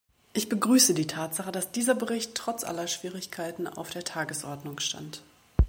Ich 0.33 0.49
begrüße 0.49 0.95
die 0.95 1.05
Tatsache, 1.05 1.51
dass 1.51 1.71
dieser 1.71 1.93
Bericht 1.93 2.33
trotz 2.33 2.63
aller 2.63 2.87
Schwierigkeiten 2.87 3.67
auf 3.67 3.91
der 3.91 4.03
Tagesordnung 4.03 4.79
stand. 4.79 5.21